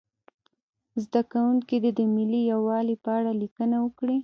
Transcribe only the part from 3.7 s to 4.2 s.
وکړي.